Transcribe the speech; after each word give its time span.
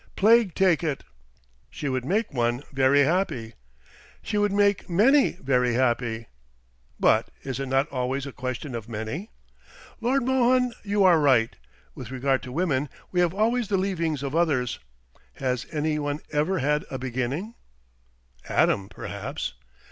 "Plague 0.15 0.55
take 0.55 0.83
it." 0.83 1.03
"She 1.69 1.87
would 1.87 2.03
make 2.05 2.33
one 2.33 2.63
very 2.73 3.01
happy." 3.03 3.53
"She 4.23 4.35
would 4.35 4.51
make 4.51 4.89
many 4.89 5.33
very 5.33 5.75
happy." 5.75 6.25
"But 6.99 7.29
is 7.43 7.59
it 7.59 7.67
not 7.67 7.87
always 7.89 8.25
a 8.25 8.31
question 8.31 8.73
of 8.73 8.89
many?" 8.89 9.29
"Lord 9.99 10.23
Mohun, 10.23 10.73
you 10.83 11.03
are 11.03 11.19
right. 11.19 11.55
With 11.93 12.09
regard 12.09 12.41
to 12.41 12.51
women, 12.51 12.89
we 13.11 13.19
have 13.19 13.35
always 13.35 13.67
the 13.67 13.77
leavings 13.77 14.23
of 14.23 14.35
others. 14.35 14.79
Has 15.35 15.67
any 15.71 15.99
one 15.99 16.19
ever 16.31 16.57
had 16.57 16.83
a 16.89 16.97
beginning?" 16.97 17.53
"Adam, 18.49 18.89
perhaps." 18.89 19.53